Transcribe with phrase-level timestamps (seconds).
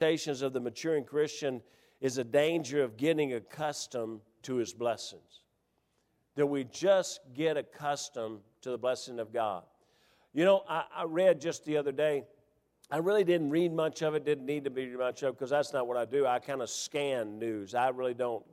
[0.00, 1.60] temptations of the maturing Christian
[2.00, 5.42] is a danger of getting accustomed to his blessings.
[6.36, 9.64] That we just get accustomed to the blessing of God.
[10.32, 12.24] You know, I, I read just the other day,
[12.90, 15.50] I really didn't read much of it, didn't need to read much of it because
[15.50, 16.26] that's not what I do.
[16.26, 17.74] I kind of scan news.
[17.74, 18.44] I really don't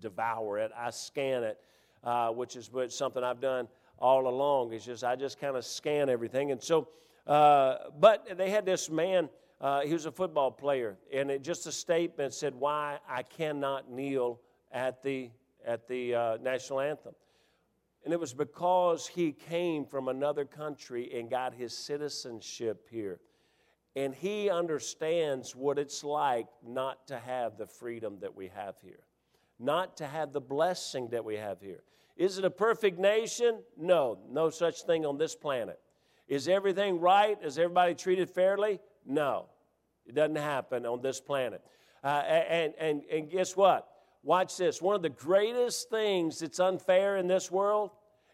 [0.00, 1.58] devour it, I scan it,
[2.04, 3.66] uh, which is something I've done
[3.98, 4.72] all along.
[4.72, 6.52] It's just, I just kind of scan everything.
[6.52, 6.88] And so,
[7.26, 9.28] uh, but they had this man
[9.60, 13.90] uh, he was a football player, and it, just a statement said why I cannot
[13.90, 14.40] kneel
[14.72, 15.30] at the
[15.66, 17.14] at the uh, national anthem,
[18.04, 23.20] and it was because he came from another country and got his citizenship here,
[23.94, 29.04] and he understands what it's like not to have the freedom that we have here,
[29.58, 31.82] not to have the blessing that we have here.
[32.16, 33.60] Is it a perfect nation?
[33.76, 35.78] No, no such thing on this planet.
[36.28, 37.36] Is everything right?
[37.42, 38.80] Is everybody treated fairly?
[39.06, 39.46] No,
[40.06, 41.62] it doesn't happen on this planet.
[42.02, 43.88] Uh, and, and, and guess what?
[44.22, 44.82] Watch this.
[44.82, 47.90] One of the greatest things that's unfair in this world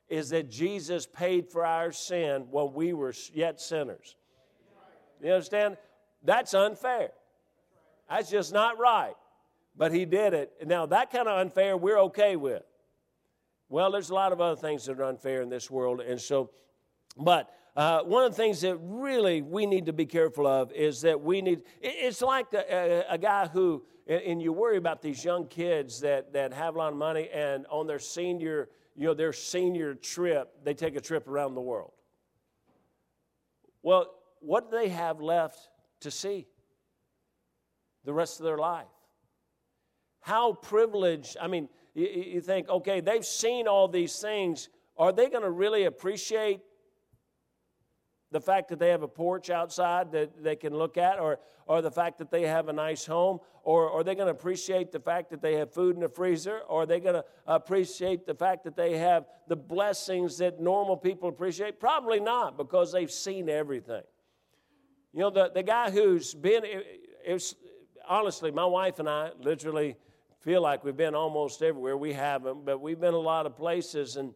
[0.09, 4.17] is that Jesus paid for our sin when we were yet sinners.
[5.23, 5.77] You understand?
[6.23, 7.11] That's unfair.
[8.09, 9.15] That's just not right.
[9.77, 10.53] But he did it.
[10.65, 12.63] Now, that kind of unfair we're okay with.
[13.69, 16.01] Well, there's a lot of other things that are unfair in this world.
[16.01, 16.51] And so,
[17.17, 21.03] but uh, one of the things that really we need to be careful of is
[21.03, 25.23] that we need, it's like a, a, a guy who, and you worry about these
[25.23, 29.15] young kids that, that have a lot of money and on their senior, you know,
[29.15, 31.93] their senior trip, they take a trip around the world.
[33.83, 35.69] Well, what do they have left
[36.01, 36.47] to see
[38.05, 38.87] the rest of their life?
[40.21, 44.71] How privileged, I mean, you, you think, okay, they've seen all these things.
[44.97, 46.61] Are they going to really appreciate
[48.33, 51.81] the fact that they have a porch outside that they can look at, or, or
[51.81, 55.01] the fact that they have a nice home, or are they going to appreciate the
[55.01, 58.35] fact that they have food in the freezer, or are they going to appreciate the
[58.35, 61.79] fact that they have the blessings that normal people appreciate?
[61.79, 64.03] Probably not, because they've seen everything.
[65.13, 66.87] You know, the, the guy who's been, it,
[67.27, 67.55] it was,
[68.07, 69.97] honestly, my wife and I literally
[70.41, 71.97] feel like we've been almost everywhere.
[71.97, 74.35] We haven't, but we've been a lot of places, and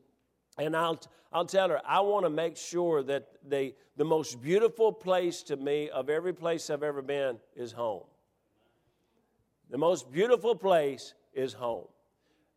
[0.61, 1.01] and I'll,
[1.33, 5.57] I'll tell her, I want to make sure that they, the most beautiful place to
[5.57, 8.05] me of every place I've ever been is home.
[9.71, 11.87] The most beautiful place is home.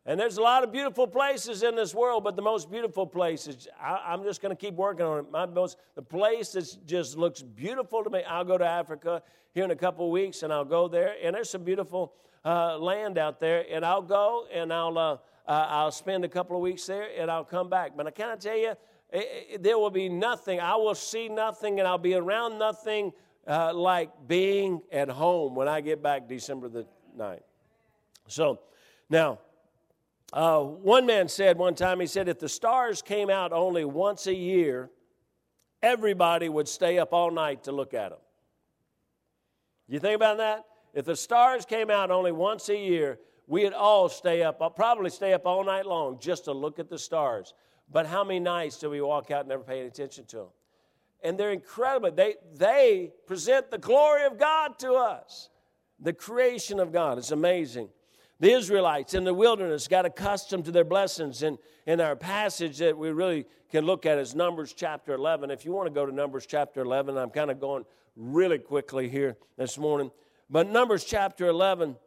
[0.05, 3.47] And there's a lot of beautiful places in this world, but the most beautiful place
[3.47, 5.31] is, I, am just going to keep working on it.
[5.31, 9.63] My most, the place that just looks beautiful to me, I'll go to Africa here
[9.63, 11.15] in a couple of weeks and I'll go there.
[11.23, 12.13] And there's some beautiful
[12.43, 13.63] uh, land out there.
[13.71, 15.17] And I'll go and I'll, uh,
[15.47, 17.91] uh, I'll spend a couple of weeks there and I'll come back.
[17.95, 18.71] But I cannot tell you,
[19.11, 20.59] it, it, there will be nothing.
[20.59, 23.11] I will see nothing and I'll be around nothing
[23.47, 26.85] uh, like being at home when I get back December the
[27.17, 27.41] 9th.
[28.27, 28.59] So
[29.09, 29.39] now,
[30.31, 34.27] uh, one man said one time, he said, if the stars came out only once
[34.27, 34.89] a year,
[35.81, 38.19] everybody would stay up all night to look at them.
[39.87, 40.63] You think about that?
[40.93, 43.19] If the stars came out only once a year,
[43.53, 46.89] we'd all stay up, I'll probably stay up all night long just to look at
[46.89, 47.53] the stars.
[47.91, 50.47] But how many nights do we walk out and never pay any attention to them?
[51.23, 52.09] And they're incredible.
[52.09, 55.49] They, they present the glory of God to us,
[55.99, 57.19] the creation of God.
[57.19, 57.89] It's amazing.
[58.39, 61.43] The Israelites in the wilderness got accustomed to their blessings.
[61.43, 65.51] And in our passage that we really can look at is Numbers chapter 11.
[65.51, 69.09] If you want to go to Numbers chapter 11, I'm kind of going really quickly
[69.09, 70.09] here this morning.
[70.49, 71.97] But Numbers chapter 11,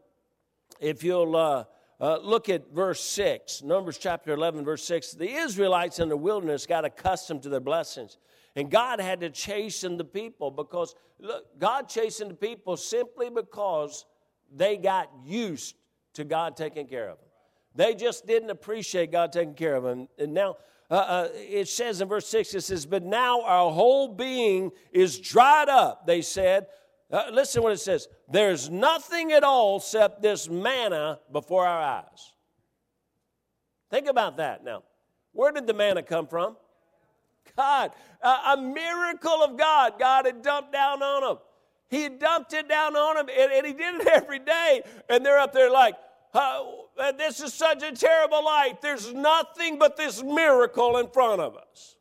[0.80, 1.64] if you'll uh,
[2.00, 6.66] uh, look at verse 6, Numbers chapter 11, verse 6, the Israelites in the wilderness
[6.66, 8.18] got accustomed to their blessings.
[8.54, 14.06] And God had to chasten the people because, look, God chastened the people simply because
[14.54, 15.76] they got used
[16.14, 17.26] to God taking care of them.
[17.74, 20.08] They just didn't appreciate God taking care of them.
[20.18, 20.56] And now,
[20.90, 25.18] uh, uh, it says in verse 6, it says, But now our whole being is
[25.18, 26.68] dried up, they said,
[27.10, 28.08] uh, listen what it says.
[28.28, 32.32] There's nothing at all except this manna before our eyes.
[33.90, 34.82] Think about that now.
[35.32, 36.56] Where did the manna come from?
[37.56, 37.92] God.
[38.20, 39.98] Uh, a miracle of God.
[39.98, 41.38] God had dumped down on them.
[41.88, 44.82] He had dumped it down on them, and, and He did it every day.
[45.08, 45.94] And they're up there like,
[46.34, 46.62] uh,
[47.16, 48.82] this is such a terrible light.
[48.82, 51.96] There's nothing but this miracle in front of us.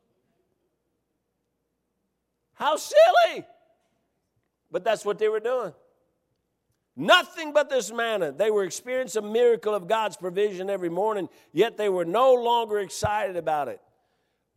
[2.54, 3.46] How silly!
[4.76, 5.72] But that's what they were doing.
[6.98, 8.34] Nothing but this manna.
[8.34, 12.80] They were experiencing a miracle of God's provision every morning, yet they were no longer
[12.80, 13.80] excited about it.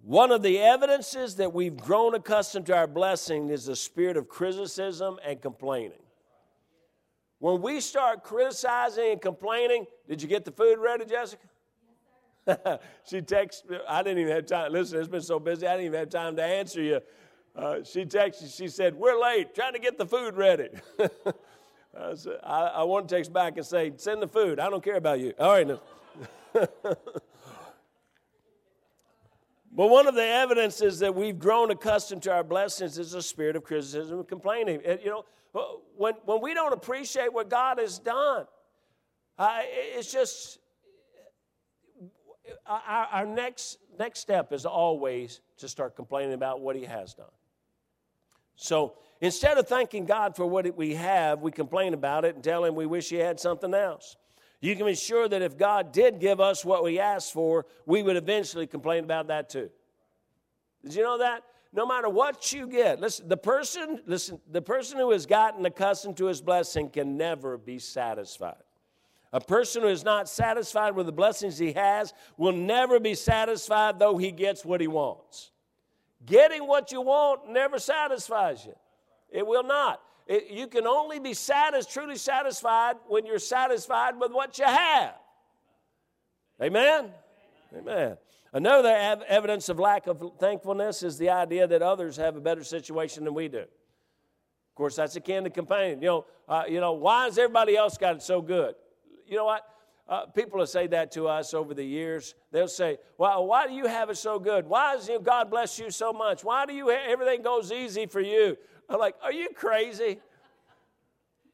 [0.02, 4.28] One of the evidences that we've grown accustomed to our blessing is the spirit of
[4.28, 6.02] criticism and complaining.
[7.38, 11.46] When we start criticizing and complaining, did you get the food ready, Jessica?
[13.08, 13.78] she texted me.
[13.88, 14.72] I didn't even have time.
[14.72, 17.02] Listen, it's been so busy, I didn't even have time to answer you.
[17.58, 20.68] Uh, she texted, she said, We're late, trying to get the food ready.
[21.98, 24.60] I, said, I, I, want to text back and say, Send the food.
[24.60, 25.32] I don't care about you.
[25.38, 25.66] All right.
[25.66, 25.80] No.
[29.78, 33.54] But one of the evidences that we've grown accustomed to our blessings is a spirit
[33.54, 34.80] of criticism and complaining.
[35.04, 35.22] You
[35.54, 38.46] know, when, when we don't appreciate what God has done,
[39.38, 40.58] uh, it's just
[42.66, 47.26] our, our next, next step is always to start complaining about what He has done.
[48.60, 52.64] So instead of thanking God for what we have, we complain about it and tell
[52.64, 54.16] Him we wish He had something else.
[54.60, 58.02] You can be sure that if God did give us what we asked for, we
[58.02, 59.70] would eventually complain about that too.
[60.82, 61.44] Did you know that?
[61.72, 66.16] No matter what you get, listen, the person, listen, the person who has gotten accustomed
[66.16, 68.56] to his blessing can never be satisfied.
[69.32, 74.00] A person who is not satisfied with the blessings he has will never be satisfied
[74.00, 75.52] though he gets what he wants.
[76.26, 78.74] Getting what you want never satisfies you.
[79.30, 80.00] It will not.
[80.26, 85.14] It, you can only be satis, truly satisfied when you're satisfied with what you have.
[86.60, 87.10] Amen?
[87.76, 88.16] Amen.
[88.52, 92.64] Another ev- evidence of lack of thankfulness is the idea that others have a better
[92.64, 93.60] situation than we do.
[93.60, 96.02] Of course, that's akin to complaining.
[96.02, 98.74] You know, uh, you know, why has everybody else got it so good?
[99.26, 99.62] You know what?
[100.08, 102.34] Uh, people have said that to us over the years.
[102.50, 104.66] They'll say, "Well, why do you have it so good?
[104.66, 106.42] Why does you God bless you so much?
[106.44, 108.56] Why do you everything goes easy for you?"
[108.88, 110.20] I'm like, are you crazy?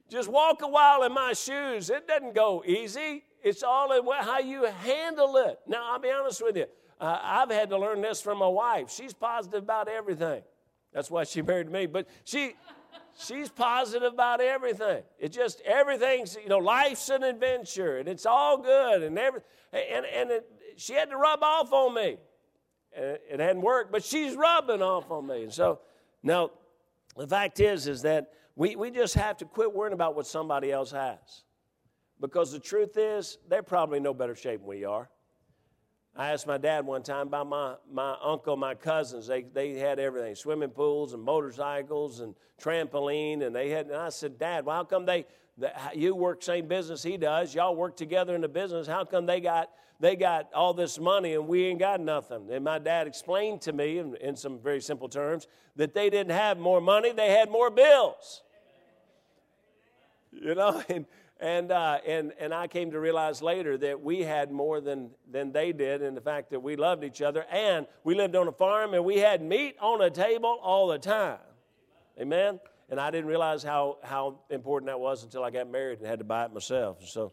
[0.09, 1.91] Just walk a while in my shoes.
[1.91, 3.25] It doesn't go easy.
[3.43, 5.59] It's all in how you handle it.
[5.67, 6.67] Now, I'll be honest with you.
[7.01, 8.91] Uh, I've had to learn this from my wife.
[8.91, 10.43] She's positive about everything.
[10.95, 11.87] That's why she married me.
[11.87, 12.55] But she,
[13.19, 15.03] she's positive about everything.
[15.19, 19.41] It just everything's you know life's an adventure and it's all good and every
[19.73, 22.17] and and it, she had to rub off on me.
[22.93, 25.43] It, it hadn't worked, but she's rubbing off on me.
[25.43, 25.81] And so
[26.23, 26.51] now
[27.17, 30.71] the fact is, is that we, we just have to quit worrying about what somebody
[30.71, 31.45] else has.
[32.21, 35.11] Because the truth is, they're probably no better shape than we are.
[36.17, 39.27] I asked my dad one time about my, my uncle, my cousins.
[39.27, 43.45] They, they had everything swimming pools and motorcycles and trampoline.
[43.45, 45.27] And they had, and I said, Dad, well, how come they,
[45.93, 47.53] you work same business he does?
[47.53, 48.87] Y'all work together in the business.
[48.87, 49.71] How come they got
[50.01, 52.49] they got all this money and we ain't got nothing.
[52.51, 55.47] And my dad explained to me, in, in some very simple terms,
[55.77, 58.43] that they didn't have more money, they had more bills.
[60.33, 61.07] You know, and,
[61.41, 65.53] and, uh, and, and I came to realize later that we had more than, than
[65.53, 68.53] they did in the fact that we loved each other and we lived on a
[68.53, 71.39] farm and we had meat on a table all the time.
[72.21, 72.61] Amen?
[72.89, 76.21] And I didn't realize how, how important that was until I got married and had
[76.21, 77.09] to buy it myself.
[77.09, 77.33] So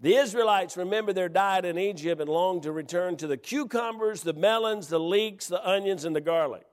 [0.00, 4.32] the Israelites remembered their diet in Egypt and longed to return to the cucumbers, the
[4.32, 6.66] melons, the leeks, the onions, and the garlic.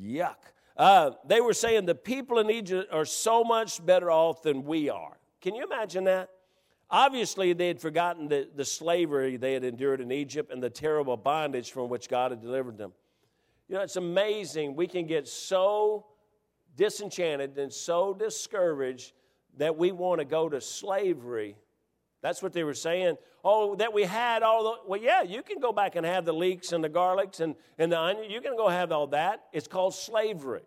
[0.00, 0.36] Yuck.
[0.78, 4.88] Uh, they were saying the people in Egypt are so much better off than we
[4.88, 5.18] are.
[5.40, 6.30] Can you imagine that?
[6.88, 11.16] Obviously, they had forgotten the, the slavery they had endured in Egypt and the terrible
[11.16, 12.92] bondage from which God had delivered them.
[13.68, 14.76] You know, it's amazing.
[14.76, 16.06] We can get so
[16.76, 19.12] disenchanted and so discouraged
[19.58, 21.56] that we want to go to slavery
[22.20, 23.16] that's what they were saying.
[23.44, 26.32] Oh, that we had all the, well, yeah, you can go back and have the
[26.32, 28.30] leeks and the garlics and, and the onion.
[28.30, 29.44] You can go have all that.
[29.52, 30.62] It's called slavery.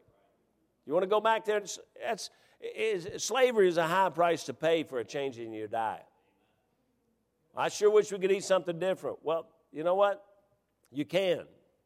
[0.86, 1.62] You want to go back there?
[2.02, 2.30] That's,
[2.62, 6.06] is, slavery is a high price to pay for a change in your diet.
[7.56, 9.18] I sure wish we could eat something different.
[9.24, 10.24] Well, you know what?
[10.92, 11.42] You can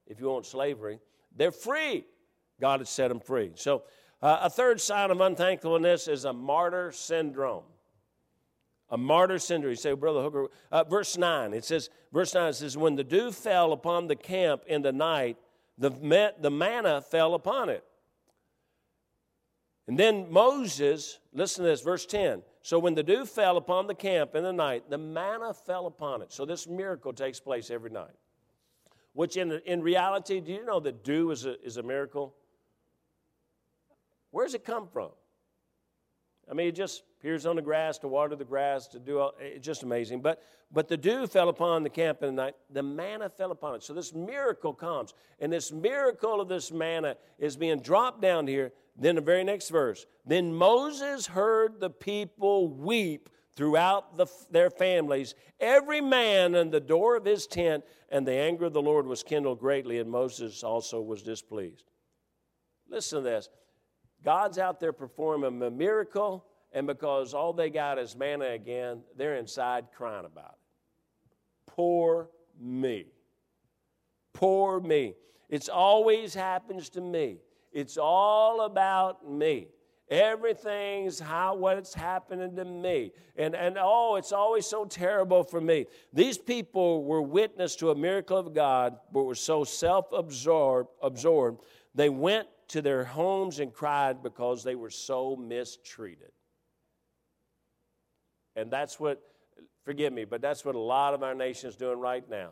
[0.05, 0.99] if you want slavery.
[1.35, 2.05] They're free.
[2.61, 3.51] God has set them free.
[3.55, 3.83] So,
[4.21, 7.63] uh, a third sign of unthankfulness is a martyr syndrome
[8.89, 9.71] a martyr syndrome.
[9.71, 13.31] You say, Brother Hooker, uh, verse 9, it says, verse 9 says, When the dew
[13.31, 15.37] fell upon the camp in the night,
[15.77, 17.83] the, the manna fell upon it.
[19.87, 22.41] And then Moses, listen to this, verse 10.
[22.61, 26.23] So when the dew fell upon the camp in the night, the manna fell upon
[26.23, 26.33] it.
[26.33, 28.15] So this miracle takes place every night.
[29.13, 32.33] Which in, in reality, do you know that dew is a, is a miracle?
[34.31, 35.11] Where does it come from?
[36.49, 39.33] I mean, it just appears on the grass to water the grass to do all,
[39.39, 40.21] it's just amazing.
[40.21, 42.55] But but the dew fell upon the camp in the night.
[42.69, 43.83] The manna fell upon it.
[43.83, 48.73] So this miracle comes, and this miracle of this manna is being dropped down here.
[48.97, 50.05] Then the very next verse.
[50.25, 57.15] Then Moses heard the people weep throughout the, their families, every man in the door
[57.15, 61.01] of his tent, and the anger of the Lord was kindled greatly, and Moses also
[61.01, 61.89] was displeased.
[62.89, 63.49] Listen to this.
[64.25, 66.43] God's out there performing a miracle,
[66.75, 71.71] And because all they got is manna again, they're inside crying about it.
[71.73, 72.29] Poor
[72.59, 73.05] me.
[74.33, 75.15] Poor me.
[75.49, 77.37] It's always happens to me.
[77.71, 79.69] It's all about me.
[80.09, 83.13] Everything's how what's happening to me.
[83.37, 85.85] And, and oh, it's always so terrible for me.
[86.11, 91.63] These people were witness to a miracle of God, but were so self-absorbed absorbed,
[91.95, 96.31] they went to their homes and cried because they were so mistreated.
[98.55, 99.21] And that's what,
[99.83, 102.51] forgive me, but that's what a lot of our nation is doing right now.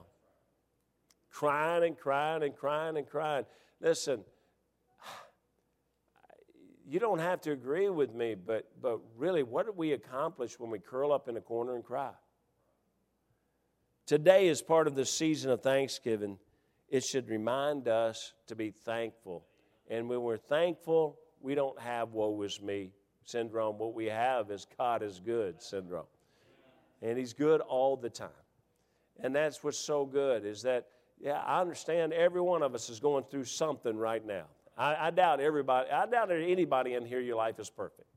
[1.32, 3.46] Crying and crying and crying and crying.
[3.82, 4.24] Listen,
[6.86, 10.70] you don't have to agree with me, but, but really, what do we accomplish when
[10.70, 12.12] we curl up in a corner and cry?
[14.06, 16.38] Today is part of the season of Thanksgiving.
[16.90, 19.46] It should remind us to be thankful.
[19.90, 22.92] And when we're thankful, we don't have woe is me
[23.24, 23.78] syndrome.
[23.78, 26.06] What we have is God is good syndrome.
[27.02, 28.30] And He's good all the time.
[29.22, 30.88] And that's what's so good is that,
[31.20, 34.46] yeah, I understand every one of us is going through something right now.
[34.78, 38.08] I, I doubt everybody, I doubt anybody in here, your life is perfect.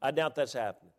[0.00, 0.92] I doubt that's happening.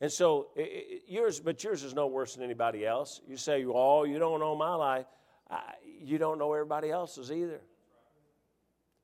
[0.00, 3.20] And so it, it, yours, but yours is no worse than anybody else.
[3.28, 5.06] You say, "Oh, you don't know my life."
[5.50, 7.60] I, you don't know everybody else's either.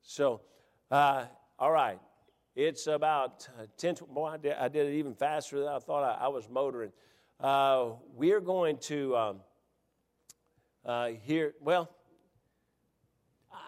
[0.09, 0.41] So,
[0.89, 1.25] uh,
[1.59, 1.99] all right,
[2.55, 3.97] it's about uh, ten.
[4.09, 6.93] Boy, I did, I did, it even faster than I thought I, I was motoring.
[7.41, 9.41] Uh, we're going to um,
[10.85, 11.55] uh, hear.
[11.61, 11.91] Well,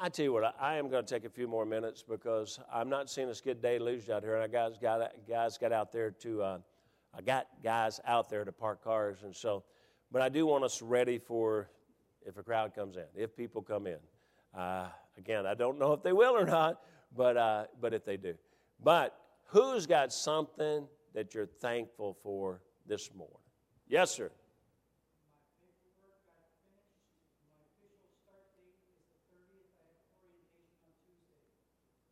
[0.00, 2.88] I tell you what, I am going to take a few more minutes because I'm
[2.88, 6.12] not seeing us get deluged out here, and I guys got guys got out there
[6.12, 6.58] to, uh,
[7.12, 9.64] I got guys out there to park cars, and so,
[10.12, 11.68] but I do want us ready for
[12.24, 13.98] if a crowd comes in, if people come in.
[14.56, 16.80] Uh, again, I don't know if they will or not,
[17.16, 18.34] but uh, but if they do,
[18.82, 23.36] but who's got something that you're thankful for this morning?
[23.88, 24.30] Yes, sir.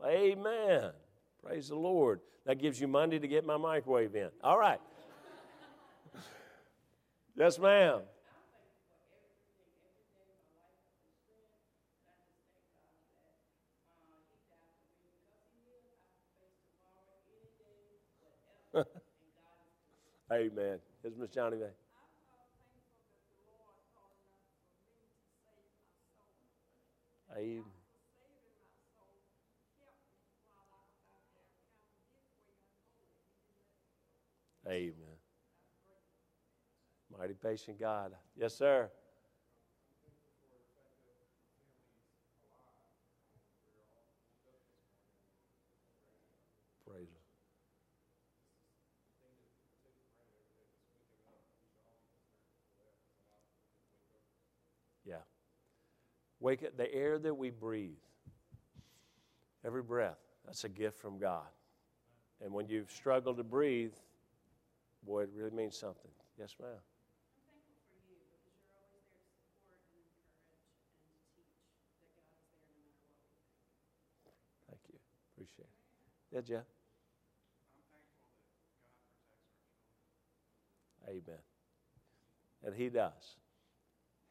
[0.05, 0.90] Amen.
[1.43, 2.21] Praise the Lord.
[2.45, 4.28] That gives you Monday to get my microwave in.
[4.43, 4.81] All right.
[7.37, 8.02] yes, ma'am.
[20.33, 20.78] Amen.
[21.02, 21.66] Here's Miss Johnny May.
[27.37, 27.64] Amen.
[34.68, 34.95] Amen.
[37.18, 38.12] Mighty patient God.
[38.37, 38.90] Yes, sir.
[46.87, 47.23] Praise Him.
[55.04, 55.16] Yeah.
[56.47, 56.76] Wake up.
[56.76, 57.99] The air that we breathe,
[59.65, 61.49] every breath, that's a gift from God.
[62.41, 63.95] And when you've struggled to breathe,
[65.05, 66.11] Boy, it really means something.
[66.38, 66.71] Yes, ma'am.
[74.69, 74.99] Thank you.
[75.35, 76.35] Appreciate it.
[76.35, 76.67] Yeah, Jeff?
[81.09, 81.43] Amen.
[82.65, 83.37] And He does.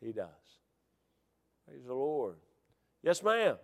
[0.02, 0.65] He does.
[1.68, 2.36] Praise the Lord.
[3.02, 3.58] Yes, ma'am.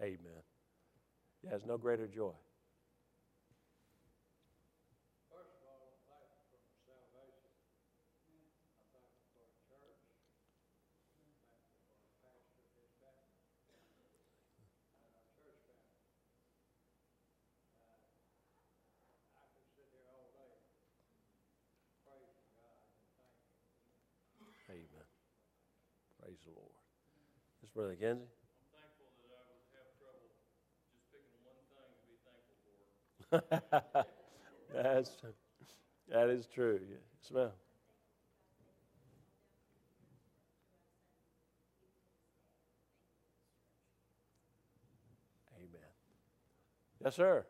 [0.00, 0.18] Amen.
[1.42, 2.32] Yeah, there's no greater joy.
[24.70, 25.06] Amen.
[26.30, 26.70] Praise the Lord.
[27.60, 28.30] This Brother Kenzie.
[34.72, 35.10] That's
[36.08, 36.78] that is true.
[36.88, 36.98] Yeah.
[37.22, 37.52] Smell.
[45.56, 45.90] Amen.
[47.02, 47.44] Yes, sir.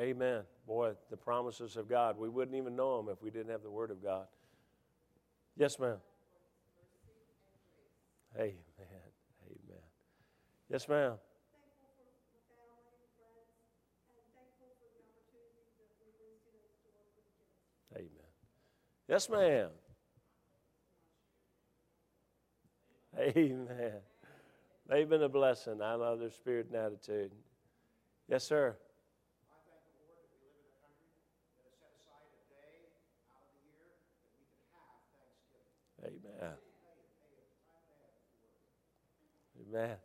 [0.00, 0.42] Amen.
[0.66, 2.16] Boy, the promises of God.
[2.18, 4.26] We wouldn't even know them if we didn't have the Word of God.
[5.56, 5.96] Yes, ma'am.
[8.36, 8.54] Amen.
[8.78, 9.82] Amen.
[10.70, 11.14] Yes, ma'am.
[17.96, 18.08] Amen.
[19.08, 19.70] Yes, ma'am.
[23.18, 23.92] Amen.
[24.88, 25.82] They've been a blessing.
[25.82, 27.32] I love their spirit and attitude.
[28.28, 28.76] Yes, sir.
[36.08, 36.54] Amen.
[39.68, 39.96] Amen.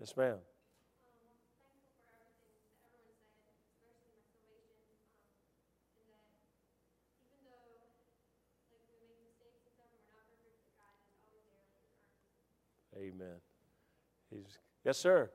[0.00, 0.38] Yes, ma'am.
[12.96, 13.40] Amen.
[14.30, 15.30] He's, yes, sir.